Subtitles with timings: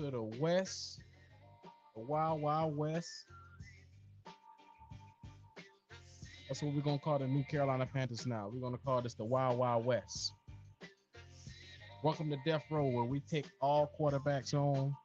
[0.00, 0.98] To the West,
[1.94, 3.26] the Wild Wild West.
[6.48, 8.50] That's what we're gonna call the New Carolina Panthers now.
[8.50, 10.32] We're gonna call this the Wild Wild West.
[12.02, 14.96] Welcome to Death Row, where we take all quarterbacks on,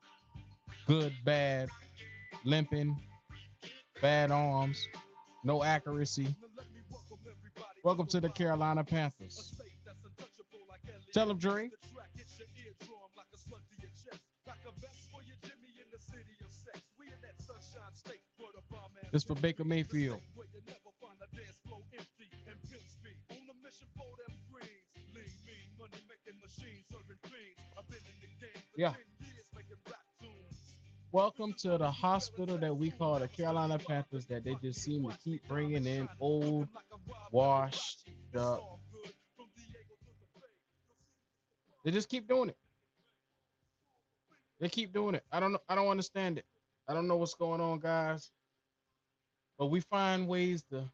[0.87, 1.67] good, bad,
[2.45, 2.95] limping,
[4.01, 4.87] bad arms,
[5.43, 6.33] no accuracy.
[7.83, 9.55] Welcome to the Carolina Panthers.
[11.13, 11.69] Tell them, Dre.
[19.11, 20.19] This for Baker Mayfield.
[28.77, 28.93] Yeah.
[31.11, 35.17] Welcome to the hospital that we call the Carolina Panthers that they just seem to
[35.23, 36.67] keep bringing in old,
[37.31, 38.79] washed up.
[41.85, 42.57] They just keep doing it.
[44.59, 45.23] They keep doing it.
[45.31, 45.61] I don't know.
[45.69, 46.45] I don't understand it.
[46.87, 48.31] I don't know what's going on, guys.
[49.57, 50.89] But we find ways to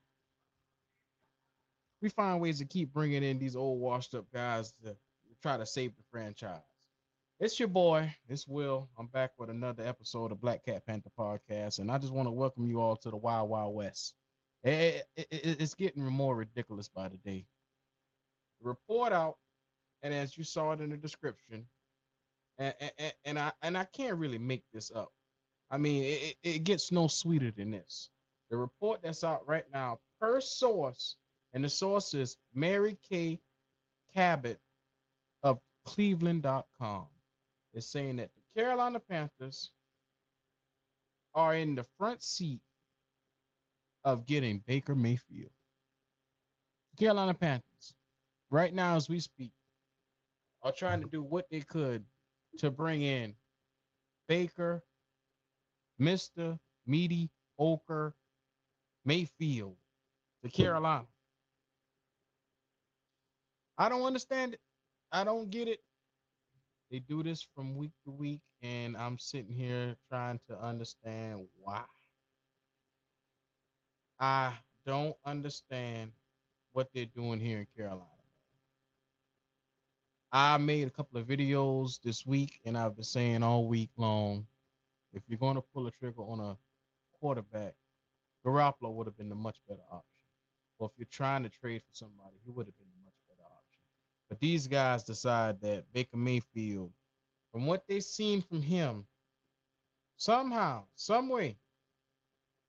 [2.01, 4.95] we find ways to keep bringing in these old washed up guys to
[5.41, 6.61] try to save the franchise.
[7.39, 8.87] It's your boy, it's Will.
[8.97, 12.31] I'm back with another episode of Black Cat Panther Podcast, and I just want to
[12.31, 14.13] welcome you all to the Wild Wild West.
[14.63, 17.47] It, it, it, it's getting more ridiculous by the day.
[18.61, 19.37] The report out,
[20.03, 21.65] and as you saw it in the description,
[22.59, 25.11] and, and, and I and I can't really make this up.
[25.71, 28.09] I mean, it, it gets no sweeter than this.
[28.49, 31.15] The report that's out right now, per source,
[31.53, 33.39] and the source is Mary Kay
[34.13, 34.59] Cabot
[35.43, 37.07] of Cleveland.com,
[37.73, 39.71] is saying that the Carolina Panthers
[41.33, 42.59] are in the front seat
[44.03, 45.51] of getting Baker Mayfield.
[46.99, 47.93] Carolina Panthers,
[48.49, 49.53] right now as we speak,
[50.63, 52.03] are trying to do what they could
[52.57, 53.33] to bring in
[54.27, 54.83] Baker,
[56.01, 56.57] Mr.
[56.87, 57.29] Meaty
[57.59, 58.15] Oker
[59.05, 59.75] Mayfield
[60.43, 61.05] to Carolina.
[63.77, 64.59] I don't understand it.
[65.11, 65.79] I don't get it.
[66.89, 71.83] They do this from week to week, and I'm sitting here trying to understand why.
[74.19, 74.53] I
[74.85, 76.11] don't understand
[76.73, 78.05] what they're doing here in Carolina.
[80.31, 84.47] I made a couple of videos this week, and I've been saying all week long
[85.13, 86.57] if you're going to pull a trigger on a
[87.19, 87.73] quarterback,
[88.45, 90.05] Garoppolo would have been the much better option.
[90.79, 93.43] Well, if you're trying to trade for somebody, he would have been the much better
[93.43, 93.79] option.
[94.29, 96.91] But these guys decide that Baker Mayfield,
[97.51, 99.05] from what they've seen from him,
[100.17, 101.57] somehow, some way,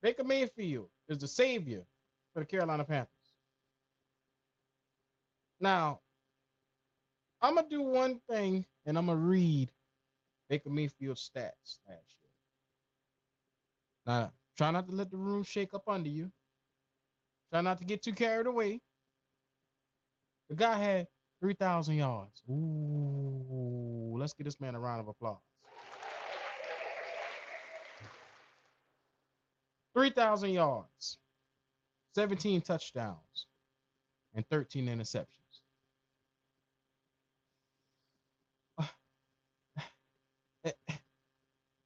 [0.02, 1.84] Baker Mayfield is the savior
[2.34, 3.08] for the Carolina Panthers.
[5.60, 6.00] Now,
[7.40, 9.70] I'm gonna do one thing, and I'm gonna read
[10.48, 12.21] Baker Mayfield's stats last year.
[14.06, 16.30] Now, try not to let the room shake up under you.
[17.52, 18.80] Try not to get too carried away.
[20.48, 21.06] The guy had
[21.40, 22.42] 3,000 yards.
[22.50, 25.38] Ooh, let's give this man a round of applause.
[29.94, 31.18] 3,000 yards,
[32.14, 33.46] 17 touchdowns,
[34.34, 35.26] and 13 interceptions.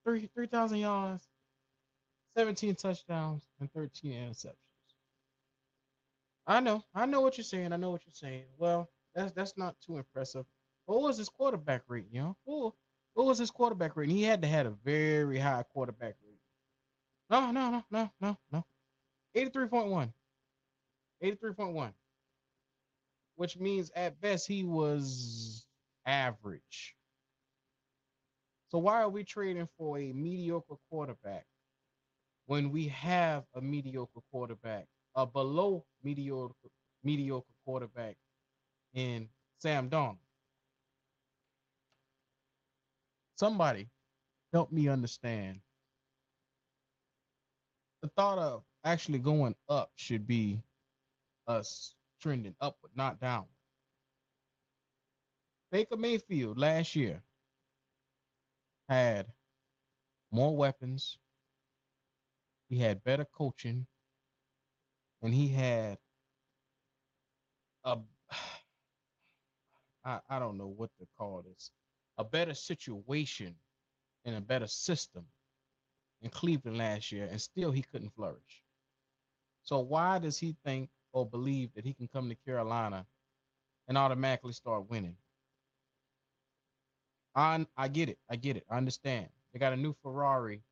[0.05, 1.27] Three 3,000 yards,
[2.37, 4.55] 17 touchdowns, and 13 interceptions.
[6.47, 7.73] I know, I know what you're saying.
[7.73, 8.45] I know what you're saying.
[8.59, 10.45] Well, that's that's not too impressive.
[10.85, 12.37] What was his quarterback rating, you know?
[12.45, 12.75] What,
[13.15, 14.15] what was his quarterback rating?
[14.15, 16.39] He had to have a very high quarterback rating.
[17.31, 18.65] No, no, no, no, no, no.
[19.37, 20.13] 83.1.
[21.25, 21.93] 83.1.
[23.35, 25.67] Which means at best he was
[26.05, 26.95] average.
[28.69, 31.47] So why are we trading for a mediocre quarterback
[32.47, 36.55] when we have a mediocre quarterback, a below mediocre
[37.05, 38.17] mediocre quarterback
[38.95, 39.29] in
[39.59, 40.19] Sam Darnold?
[43.37, 43.89] Somebody
[44.53, 45.61] help me understand.
[48.03, 50.61] The thought of actually going up should be
[51.47, 53.49] us trending upward, not downward.
[55.71, 57.21] Baker Mayfield last year
[58.89, 59.27] had
[60.31, 61.19] more weapons,
[62.69, 63.87] he had better coaching,
[65.23, 65.99] and he had
[67.85, 67.99] a
[70.05, 71.71] I, I don't know what to call this,
[72.19, 73.55] a better situation
[74.25, 75.27] and a better system
[76.23, 78.63] in Cleveland last year, and still he couldn't flourish.
[79.63, 83.07] So why does he think or believe that he can come to Carolina
[83.89, 85.17] and automatically start winning?
[87.35, 88.19] I I get it.
[88.31, 88.65] I get it.
[88.71, 89.29] I understand.
[89.53, 90.63] They got a new Ferrari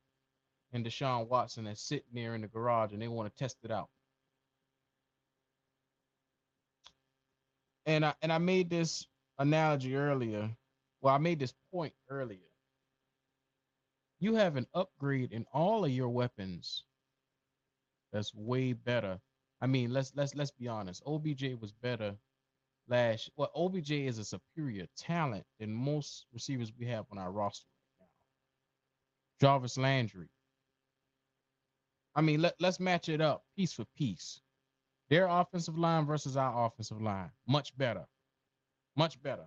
[0.75, 3.71] and Deshaun Watson that's sitting there in the garage and they want to test it
[3.71, 3.89] out.
[7.87, 9.07] And I and I made this
[9.39, 10.51] analogy earlier.
[11.01, 12.39] Well, I made this point earlier.
[14.19, 16.83] You have an upgrade in all of your weapons
[18.13, 19.21] that's way better.
[19.61, 21.03] I mean, let's let's let's be honest.
[21.07, 22.17] OBJ was better
[22.89, 23.31] last.
[23.37, 27.67] Well, OBJ is a superior talent than most receivers we have on our roster
[28.01, 28.09] right
[29.41, 29.47] now.
[29.47, 30.29] Jarvis Landry.
[32.15, 34.41] I mean, let, let's match it up piece for piece.
[35.11, 37.31] Their offensive line versus our offensive line.
[37.47, 38.05] Much better.
[38.97, 39.47] Much better.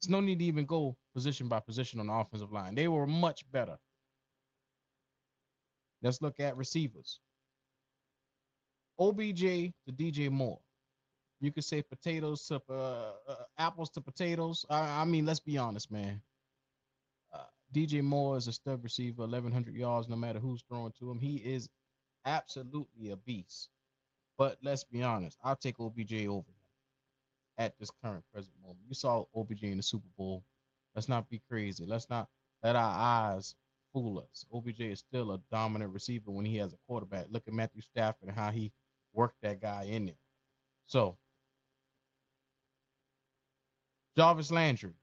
[0.00, 2.74] There's no need to even go position by position on the offensive line.
[2.74, 3.78] They were much better.
[6.02, 7.20] Let's look at receivers.
[8.98, 10.58] OBJ to DJ Moore.
[11.40, 14.64] You could say potatoes to uh, uh, apples to potatoes.
[14.70, 16.20] I, I, mean, let's be honest, man.
[17.74, 21.18] DJ Moore is a stud receiver, 1,100 yards, no matter who's throwing to him.
[21.18, 21.68] He is
[22.26, 23.68] absolutely a beast.
[24.38, 26.54] But let's be honest, I'll take OBJ over him
[27.58, 28.80] at this current present moment.
[28.88, 30.44] You saw OBJ in the Super Bowl.
[30.94, 31.86] Let's not be crazy.
[31.86, 32.28] Let's not
[32.62, 33.54] let our eyes
[33.92, 34.44] fool us.
[34.52, 37.26] OBJ is still a dominant receiver when he has a quarterback.
[37.30, 38.72] Look at Matthew Stafford and how he
[39.14, 40.14] worked that guy in there.
[40.86, 41.16] So,
[44.16, 44.94] Jarvis Landry.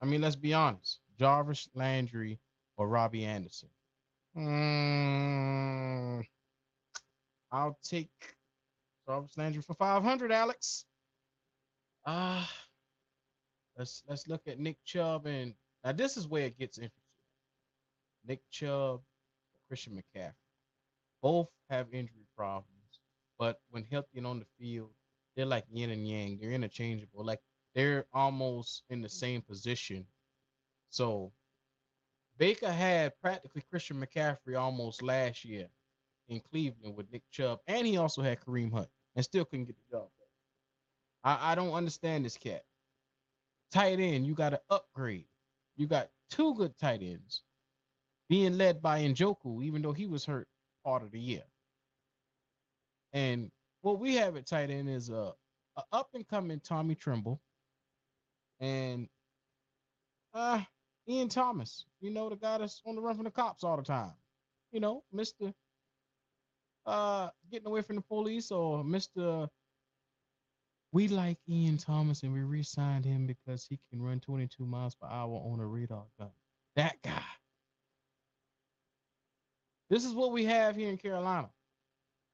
[0.00, 0.98] I mean, let's be honest.
[1.18, 2.38] Jarvis Landry
[2.76, 3.68] or Robbie Anderson.
[4.36, 6.24] Mm,
[7.52, 8.10] I'll take
[9.06, 10.84] Jarvis Landry for 500, Alex.
[12.06, 12.46] Ah, uh,
[13.78, 17.00] let's let's look at Nick Chubb and now this is where it gets interesting.
[18.26, 19.00] Nick Chubb,
[19.68, 20.32] Christian McCaffrey,
[21.22, 23.00] both have injury problems,
[23.38, 24.90] but when healthy and on the field,
[25.36, 26.38] they're like yin and yang.
[26.40, 27.24] They're interchangeable.
[27.24, 27.40] Like
[27.74, 30.06] they're almost in the same position.
[30.94, 31.32] So
[32.38, 35.66] Baker had practically Christian McCaffrey almost last year
[36.28, 38.86] in Cleveland with Nick Chubb, and he also had Kareem Hunt,
[39.16, 40.08] and still couldn't get the job.
[41.24, 42.62] I, I don't understand this cat.
[43.72, 45.26] Tight end, you got to upgrade.
[45.76, 47.42] You got two good tight ends
[48.28, 50.46] being led by Njoku, even though he was hurt
[50.84, 51.42] part of the year.
[53.12, 53.50] And
[53.82, 55.32] what we have at tight end is a,
[55.76, 57.40] a up and coming Tommy Tremble
[58.60, 59.08] and
[60.32, 60.62] uh
[61.08, 63.82] Ian Thomas, you know, the guy that's on the run from the cops all the
[63.82, 64.12] time.
[64.72, 65.52] You know, Mr.
[66.86, 69.48] Uh getting away from the police or Mr
[70.94, 75.08] we like Ian Thomas and we re-signed him because he can run 22 miles per
[75.08, 76.30] hour on a radar gun.
[76.76, 77.24] That guy.
[79.90, 81.50] This is what we have here in Carolina,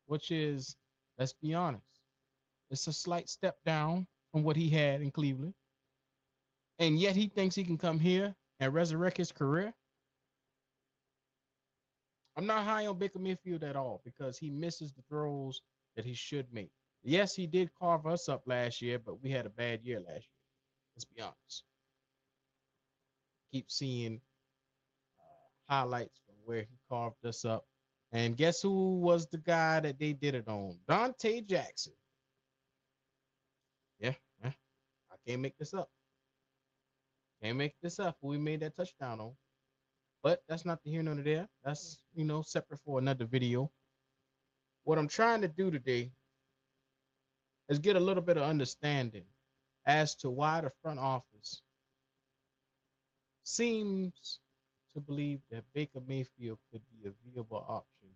[0.07, 0.77] which is,
[1.19, 1.83] let's be honest,
[2.71, 5.55] it's a slight step down from what he had in Cleveland.
[6.79, 9.73] And yet he thinks he can come here and resurrect his career.
[12.37, 15.63] I'm not high on Baker Mayfield at all because he misses the throws
[15.97, 16.71] that he should make.
[17.03, 20.09] Yes, he did carve us up last year, but we had a bad year last
[20.09, 20.41] year.
[20.95, 21.65] Let's be honest.
[23.53, 24.21] Keep seeing
[25.19, 27.65] uh, highlights from where he carved us up.
[28.13, 30.79] And guess who was the guy that they did it on?
[30.89, 31.93] Donte Jackson.
[33.99, 34.51] Yeah, yeah.
[35.11, 35.89] I can't make this up.
[37.43, 38.17] Can't make this up.
[38.21, 39.33] We made that touchdown on.
[40.23, 41.49] But that's not the here nor there.
[41.65, 43.71] That's you know separate for another video.
[44.85, 46.11] What I'm trying to do today
[47.69, 49.25] is get a little bit of understanding
[49.87, 51.63] as to why the front office
[53.45, 54.41] seems
[54.95, 58.09] to believe that Baker Mayfield could be a viable option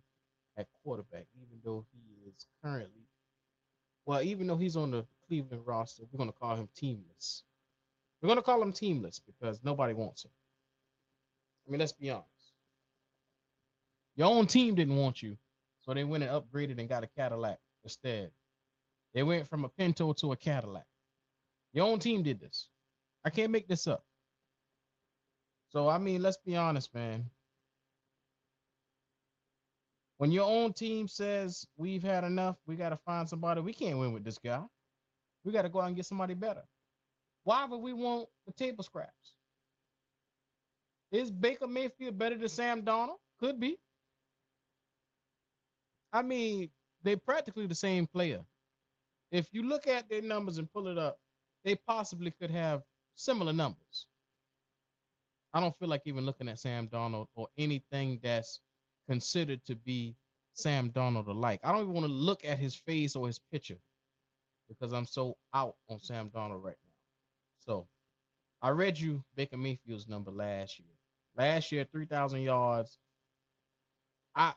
[0.57, 3.07] at quarterback, even though he is currently,
[4.05, 7.41] well, even though he's on the Cleveland roster, we're going to call him teamless.
[8.21, 10.31] We're going to call him teamless because nobody wants him.
[11.67, 12.27] I mean, let's be honest.
[14.15, 15.37] Your own team didn't want you,
[15.81, 18.31] so they went and upgraded and got a Cadillac instead.
[19.13, 20.85] They went from a Pinto to a Cadillac.
[21.73, 22.67] Your own team did this.
[23.25, 24.03] I can't make this up.
[25.69, 27.25] So I mean, let's be honest, man.
[30.17, 33.59] When your own team says we've had enough, we got to find somebody.
[33.59, 34.63] We can't win with this guy.
[35.43, 36.63] We got to go out and get somebody better.
[37.45, 39.35] Why would we want the table scraps?
[41.11, 43.17] Is Baker Mayfield better than Sam Darnold?
[43.39, 43.77] Could be.
[46.11, 46.69] I mean,
[47.03, 48.41] they're practically the same player.
[49.31, 51.19] If you look at their numbers and pull it up,
[51.63, 52.81] they possibly could have
[53.15, 54.07] similar numbers.
[55.53, 58.59] I don't feel like even looking at Sam Darnold or anything that's
[59.07, 60.15] considered to be
[60.53, 61.59] Sam Darnold alike.
[61.63, 63.77] I don't even want to look at his face or his picture
[64.67, 66.84] because I'm so out on Sam Darnold right now.
[67.65, 67.87] So
[68.61, 70.87] I read you Baker Mayfield's number last year.
[71.37, 72.97] Last year, 3,000 yards.
[74.35, 74.53] I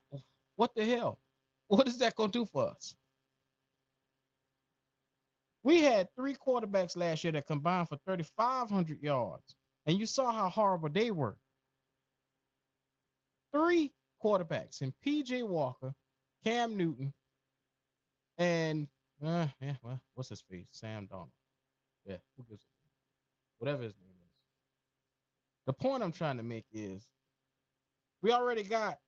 [0.57, 1.19] what the hell?
[1.69, 2.95] What is that going to do for us?
[5.63, 10.49] We had three quarterbacks last year that combined for 3,500 yards, and you saw how
[10.49, 11.37] horrible they were.
[13.53, 13.93] Three
[14.25, 15.93] quarterbacks in PJ Walker,
[16.43, 17.13] Cam Newton,
[18.39, 18.89] and
[19.23, 20.69] uh, yeah, well, what's his face?
[20.71, 21.29] Sam Darnold.
[22.07, 22.78] Yeah, who gives a
[23.59, 24.33] whatever his name is.
[25.67, 27.07] The point I'm trying to make is
[28.23, 28.99] we already got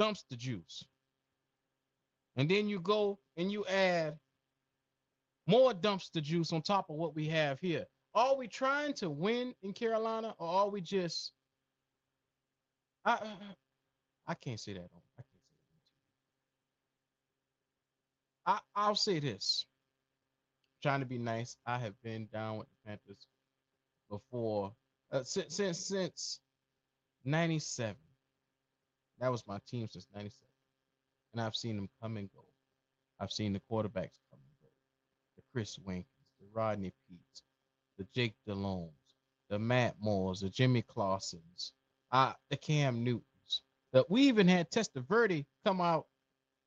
[0.00, 0.84] dumpster juice.
[2.36, 4.18] And then you go and you add
[5.46, 7.84] more dumpster juice on top of what we have here.
[8.14, 11.32] Are we trying to win in Carolina or are we just
[13.04, 13.18] I
[14.26, 15.56] I can't say that I can't say
[18.46, 18.52] that.
[18.52, 19.66] I I'll say this.
[20.84, 21.56] Trying to be nice.
[21.64, 23.26] I have been down with the Panthers
[24.10, 24.70] before
[25.10, 26.40] uh, since since since
[27.24, 27.96] 97.
[29.18, 30.46] That was my team since 97.
[31.32, 32.44] And I've seen them come and go.
[33.18, 34.68] I've seen the quarterbacks come and go.
[35.36, 36.04] The Chris Weinkes,
[36.38, 37.42] the Rodney Peetes,
[37.96, 38.90] the Jake Delhommes,
[39.48, 41.72] the Matt Moores, the Jimmy Clausens,
[42.12, 43.62] uh, the Cam Newtons.
[43.94, 46.04] That we even had Testaverde come out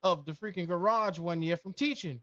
[0.02, 2.20] of the freaking garage one year from teaching.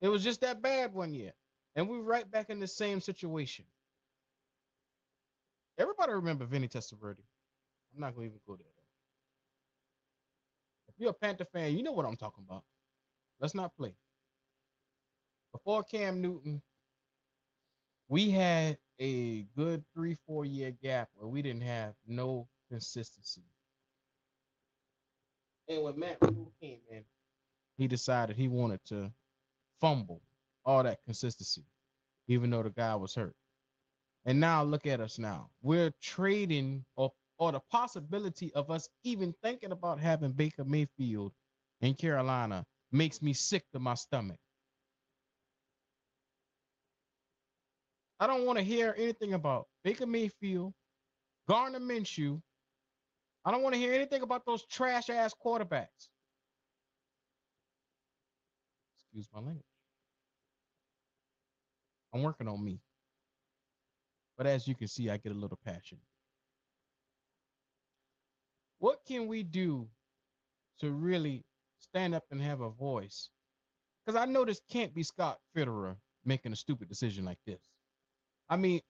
[0.00, 1.32] It was just that bad one year.
[1.76, 3.64] And we are right back in the same situation.
[5.78, 7.22] Everybody remember Vinny Testaverde.
[7.94, 8.66] I'm not gonna even go there.
[10.88, 12.64] If you're a Panther fan, you know what I'm talking about.
[13.40, 13.94] Let's not play.
[15.52, 16.62] Before Cam Newton,
[18.08, 23.44] we had a good three, four year gap where we didn't have no consistency.
[25.68, 27.04] And when Matt Rhule came in,
[27.78, 29.12] he decided he wanted to
[29.80, 30.20] fumble
[30.64, 31.64] all that consistency,
[32.28, 33.34] even though the guy was hurt.
[34.26, 35.48] And now look at us now.
[35.62, 41.32] We're trading or or the possibility of us even thinking about having Baker Mayfield
[41.80, 44.38] in Carolina makes me sick to my stomach.
[48.20, 50.74] I don't want to hear anything about Baker Mayfield,
[51.48, 52.42] Gardner Minshew.
[53.46, 56.08] I don't want to hear anything about those trash ass quarterbacks.
[58.98, 59.69] Excuse my language.
[62.12, 62.80] I'm working on me.
[64.36, 66.02] But as you can see, I get a little passionate.
[68.78, 69.86] What can we do
[70.80, 71.44] to really
[71.78, 73.28] stand up and have a voice?
[74.04, 77.60] Because I know this can't be Scott Fitterer making a stupid decision like this.
[78.48, 78.80] I mean,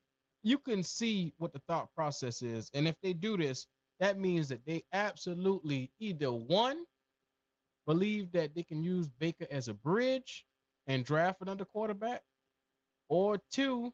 [0.42, 2.70] you can see what the thought process is.
[2.74, 3.66] And if they do this,
[3.98, 6.84] that means that they absolutely either one,
[7.86, 10.44] believe that they can use Baker as a bridge
[10.86, 12.22] and draft another quarterback,
[13.10, 13.92] or two,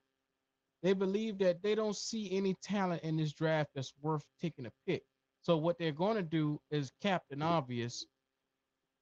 [0.82, 4.73] they believe that they don't see any talent in this draft that's worth taking a
[4.87, 5.02] pick.
[5.42, 8.06] So what they're going to do is Captain Obvious,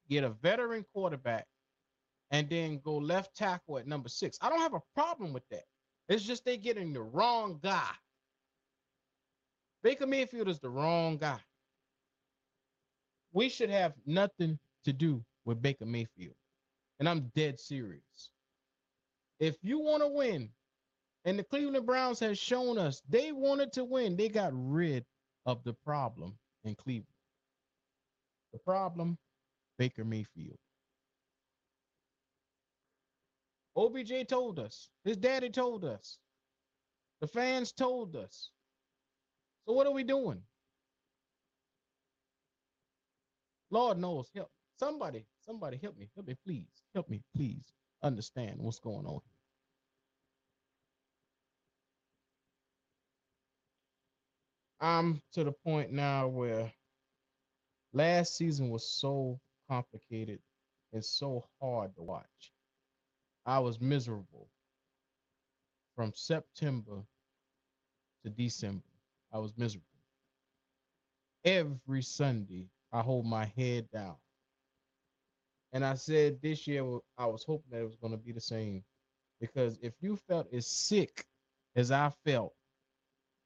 [0.09, 1.47] get a veteran quarterback,
[2.31, 4.39] and then go left tackle at number six.
[4.41, 5.65] I don't have a problem with that.
[6.09, 7.91] It's just they're getting the wrong guy.
[9.83, 11.41] Baker Mayfield is the wrong guy.
[13.33, 16.37] We should have nothing to do with Baker Mayfield.
[17.01, 18.31] And I'm dead serious.
[19.41, 20.51] If you want to win,
[21.25, 24.17] and the Cleveland Browns has shown us they wanted to win.
[24.17, 25.05] They got rid
[25.47, 27.07] of the problem in Cleveland.
[28.53, 29.19] The problem,
[29.79, 30.59] Baker Mayfield.
[33.77, 34.91] OBJ told us.
[35.05, 36.19] His daddy told us.
[37.21, 38.51] The fans told us.
[39.67, 40.41] So what are we doing?
[43.71, 47.73] Lord knows, help somebody, somebody help me, help me, please, help me, please
[48.05, 49.21] understand what's going on.
[54.81, 56.73] I'm to the point now where
[57.95, 60.41] last season was so complicated
[60.93, 62.53] and so hard to watch.
[63.47, 64.49] I was miserable
[65.97, 67.05] from September
[68.25, 68.85] to December.
[69.33, 69.87] I was miserable.
[71.45, 74.17] Every Sunday, I hold my head down.
[75.75, 76.85] And I said this year,
[77.19, 78.83] I was hoping that it was going to be the same.
[79.41, 81.27] Because if you felt as sick
[81.75, 82.55] as I felt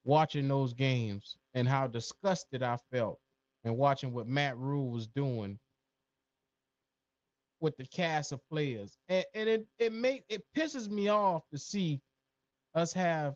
[0.05, 3.19] watching those games and how disgusted I felt
[3.65, 5.59] and watching what Matt Rhule was doing
[7.61, 8.99] with the cast of players.
[9.09, 12.01] And, and it it make it pisses me off to see
[12.75, 13.35] us have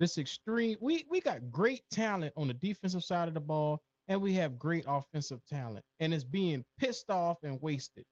[0.00, 4.20] this extreme we we got great talent on the defensive side of the ball and
[4.20, 8.04] we have great offensive talent and it's being pissed off and wasted.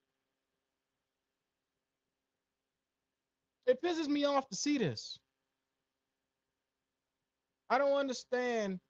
[3.66, 5.18] It pisses me off to see this.
[7.70, 8.80] I don't understand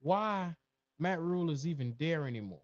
[0.00, 0.54] why
[0.98, 2.62] Matt Rhule is even there anymore.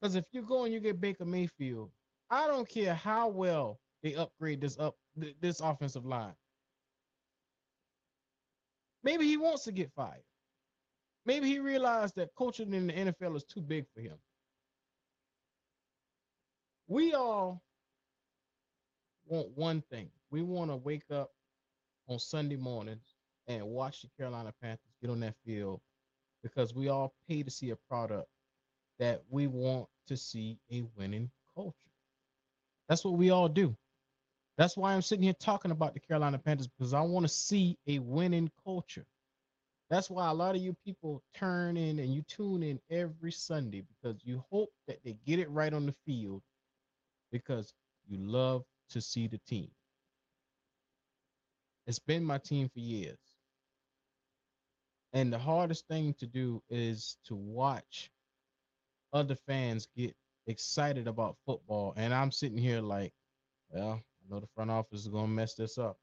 [0.00, 1.90] Because if you go and you get Baker Mayfield,
[2.30, 4.96] I don't care how well they upgrade this up
[5.40, 6.34] this offensive line.
[9.02, 10.22] Maybe he wants to get fired.
[11.28, 14.16] Maybe he realized that coaching in the NFL is too big for him.
[16.86, 17.62] We all
[19.26, 20.08] want one thing.
[20.30, 21.30] We want to wake up
[22.08, 23.14] on Sunday mornings
[23.46, 25.82] and watch the Carolina Panthers get on that field
[26.42, 28.26] because we all pay to see a product
[28.98, 31.74] that we want to see a winning culture.
[32.88, 33.76] That's what we all do.
[34.56, 37.76] That's why I'm sitting here talking about the Carolina Panthers because I want to see
[37.86, 39.04] a winning culture.
[39.90, 43.82] That's why a lot of you people turn in and you tune in every Sunday
[43.82, 46.42] because you hope that they get it right on the field
[47.32, 47.72] because
[48.06, 49.70] you love to see the team.
[51.86, 53.18] It's been my team for years.
[55.14, 58.10] And the hardest thing to do is to watch
[59.14, 60.14] other fans get
[60.46, 61.94] excited about football.
[61.96, 63.12] And I'm sitting here like,
[63.70, 65.96] well, I know the front office is going to mess this up.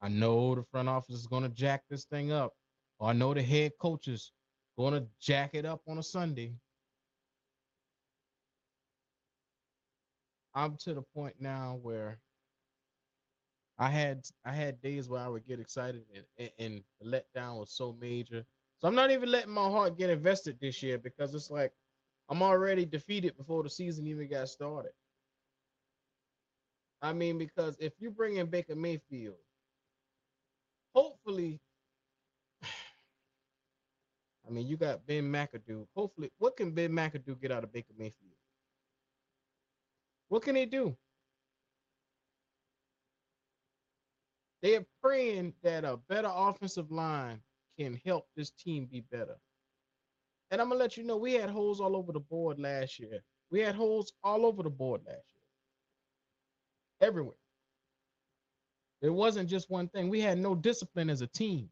[0.00, 2.52] I know the front office is going to jack this thing up.
[2.98, 4.32] Or I know the head coach is
[4.76, 6.54] going to jack it up on a Sunday.
[10.54, 12.18] I'm to the point now where
[13.78, 17.06] I had I had days where I would get excited and, and, and the
[17.38, 18.44] letdown was so major.
[18.80, 21.72] So I'm not even letting my heart get invested this year because it's like
[22.28, 24.92] I'm already defeated before the season even got started.
[27.00, 29.36] I mean, because if you bring in Baker Mayfield,
[31.28, 31.60] hopefully,
[34.46, 35.86] I mean, you got Ben McAdoo.
[35.94, 38.32] Hopefully, what can Ben McAdoo get out of Baker Mayfield?
[40.28, 40.96] What can he do?
[44.62, 47.40] They're praying that a better offensive line
[47.78, 49.36] can help this team be better.
[50.50, 53.20] And I'm gonna let you know we had holes all over the board last year.
[53.50, 57.08] We had holes all over the board last year.
[57.08, 57.36] Everywhere.
[59.00, 60.08] It wasn't just one thing.
[60.08, 61.70] We had no discipline as a team.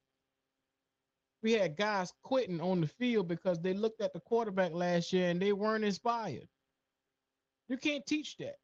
[1.42, 5.30] We had guys quitting on the field because they looked at the quarterback last year
[5.30, 6.48] and they weren't inspired.
[7.68, 8.56] You can't teach that.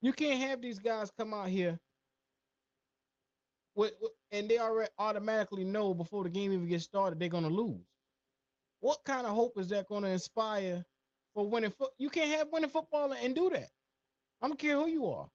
[0.00, 1.78] You can't have these guys come out here
[3.74, 7.44] with, with, and they already automatically know before the game even gets started they're going
[7.44, 7.80] to lose.
[8.80, 10.84] What kind of hope is that going to inspire
[11.34, 11.70] for winning?
[11.70, 13.68] Fo- you can't have winning football and do that.
[14.42, 15.28] I don't care who you are.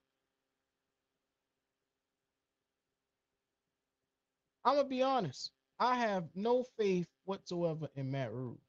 [4.67, 5.51] I'm gonna be honest.
[5.79, 8.59] I have no faith whatsoever in Matt Rhule.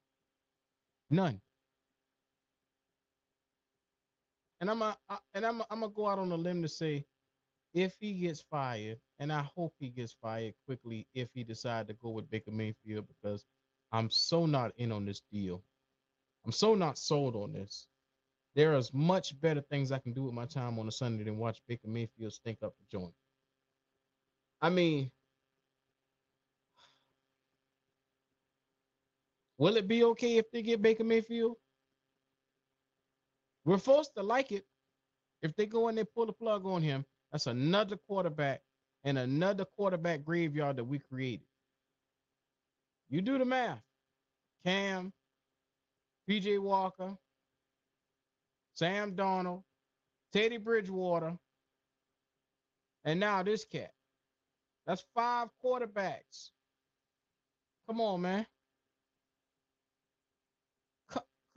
[1.09, 1.41] None.
[4.61, 6.69] And I'm a, I, and I'm a, I'm gonna go out on a limb to
[6.69, 7.03] say,
[7.73, 11.93] if he gets fired, and I hope he gets fired quickly, if he decide to
[11.95, 13.43] go with Baker Mayfield, because
[13.91, 15.61] I'm so not in on this deal.
[16.45, 17.87] I'm so not sold on this.
[18.55, 21.37] There is much better things I can do with my time on a Sunday than
[21.37, 23.13] watch Baker Mayfield stink up the joint.
[24.61, 25.11] I mean,
[29.59, 31.57] will it be okay if they get Baker Mayfield?
[33.65, 34.65] We're forced to like it.
[35.43, 38.61] If they go and they pull the plug on him, that's another quarterback
[39.03, 41.45] and another quarterback graveyard that we created.
[43.09, 43.81] You do the math.
[44.65, 45.13] Cam,
[46.29, 47.15] PJ Walker,
[48.75, 49.63] Sam Darnold,
[50.33, 51.37] Teddy Bridgewater,
[53.05, 53.91] and now this cat.
[54.85, 56.49] That's five quarterbacks.
[57.87, 58.45] Come on, man.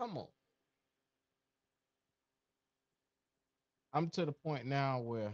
[0.02, 0.26] Come on.
[3.94, 5.32] I'm to the point now where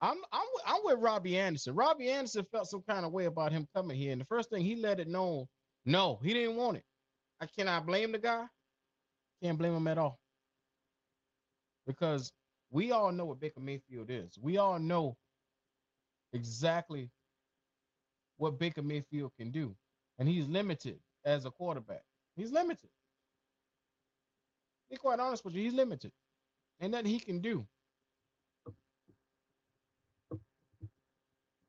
[0.00, 1.74] I'm I'm I'm with Robbie Anderson.
[1.74, 4.64] Robbie Anderson felt some kind of way about him coming here, and the first thing
[4.64, 5.46] he let it know,
[5.84, 6.84] no, he didn't want it.
[7.40, 8.46] I cannot blame the guy.
[9.42, 10.18] Can't blame him at all.
[11.86, 12.32] Because
[12.70, 14.38] we all know what Baker Mayfield is.
[14.40, 15.16] We all know
[16.32, 17.10] exactly
[18.38, 19.74] what Baker Mayfield can do.
[20.18, 22.02] And he's limited as a quarterback.
[22.36, 22.88] He's limited.
[24.94, 26.12] Be quite honest with you, he's limited.
[26.78, 27.66] And nothing he can do.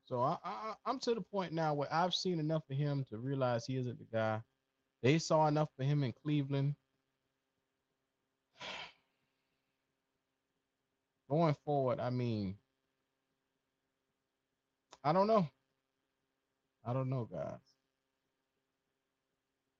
[0.04, 3.18] So I, I I'm to the point now where I've seen enough of him to
[3.18, 4.40] realize he isn't the guy.
[5.02, 6.76] They saw enough for him in Cleveland.
[11.28, 12.56] Going forward, I mean,
[15.02, 15.48] I don't know.
[16.84, 17.58] I don't know, guys.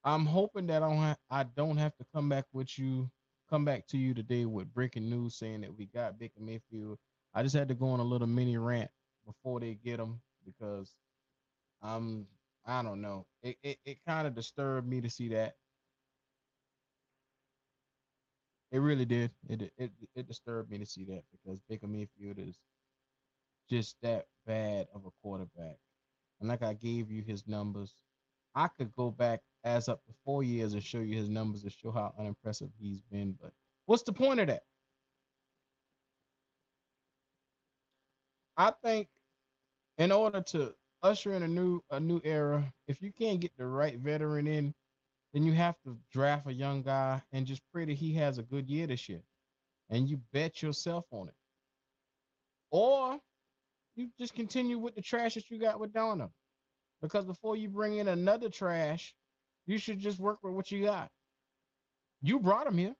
[0.02, 3.08] I'm hoping that I don't have, I don't have to come back with you,
[3.50, 6.98] come back to you today with breaking news saying that we got Baker Mayfield.
[7.34, 8.90] I just had to go on a little mini rant
[9.26, 10.94] before they get him because
[11.82, 12.26] I'm
[12.66, 13.26] I don't know.
[13.42, 15.56] It it, it kind of disturbed me to see that.
[18.72, 19.30] It really did.
[19.48, 22.58] It it it disturbed me to see that because Baker Mayfield is
[23.70, 25.76] just that bad of a quarterback.
[26.40, 27.94] And like I gave you his numbers,
[28.56, 31.70] I could go back as up to four years and show you his numbers to
[31.70, 33.36] show how unimpressive he's been.
[33.40, 33.52] But
[33.84, 34.62] what's the point of that?
[38.56, 39.08] I think
[39.98, 43.66] in order to usher in a new a new era, if you can't get the
[43.66, 44.74] right veteran in,
[45.34, 48.42] then you have to draft a young guy and just pray that he has a
[48.42, 49.22] good year this year.
[49.90, 51.34] And you bet yourself on it.
[52.70, 53.18] Or
[53.96, 56.30] you just continue with the trash that you got with Darnold.
[57.02, 59.14] Because before you bring in another trash,
[59.66, 61.10] you should just work with what you got.
[62.22, 62.94] You brought him here.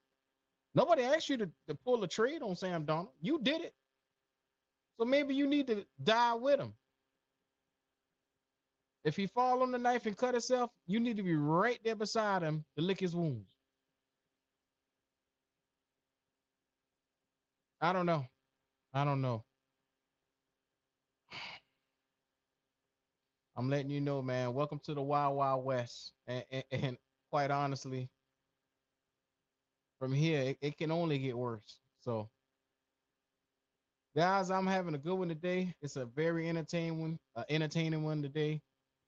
[0.75, 3.09] Nobody asked you to, to pull a trade on Sam Darnold.
[3.21, 3.73] You did it.
[4.99, 6.73] So maybe you need to die with him.
[9.03, 11.95] If he fall on the knife and cut himself, you need to be right there
[11.95, 13.47] beside him to lick his wounds.
[17.79, 18.25] I don't know.
[18.93, 19.43] I don't know.
[23.57, 24.53] I'm letting you know, man.
[24.53, 26.11] Welcome to the Wild Wild West.
[26.27, 26.97] And, and, and
[27.31, 28.07] quite honestly,
[29.99, 31.79] from here, it, it, can only get worse.
[32.01, 32.29] So,
[34.15, 35.73] guys, I'm having a good one today.
[35.81, 38.61] It's a very entertaining one, uh, entertaining one today.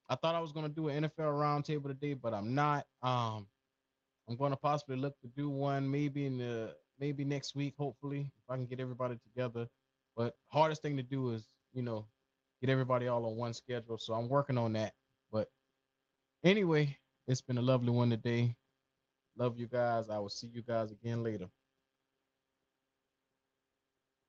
[0.10, 2.88] I thought I was gonna do an NFL roundtable today, but I'm not.
[3.04, 3.46] Um,
[4.28, 8.50] I'm gonna possibly look to do one maybe in the maybe next week, hopefully, if
[8.50, 9.68] I can get everybody together.
[10.18, 12.08] But hardest thing to do is, you know,
[12.62, 13.98] get everybody all on one schedule.
[13.98, 14.94] So I'm working on that.
[15.32, 15.48] But
[16.44, 18.56] anyway, it's been a lovely one today.
[19.38, 20.10] Love you guys.
[20.10, 21.48] I will see you guys again later.